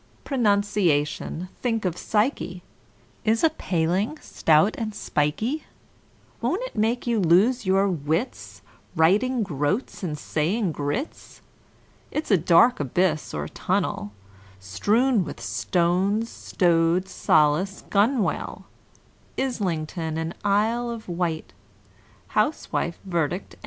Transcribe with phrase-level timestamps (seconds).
[0.23, 2.63] Pronunciation—think of psyche!—
[3.23, 5.65] Is a paling, stout and spikey;
[6.41, 8.63] Won't it make you lose your wits,
[8.95, 11.41] Writing "groats" and saying groats?
[12.09, 14.11] It's a dark abyss or tunnel,
[14.59, 18.63] Strewn with stones, like rowlock, gunwale,
[19.37, 21.53] Islington and Isle of Wight,
[22.29, 23.59] Housewife, verdict and indict!